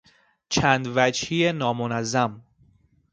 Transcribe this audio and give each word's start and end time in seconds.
چندوجهی 0.49 1.51
نامنظم 1.53 2.41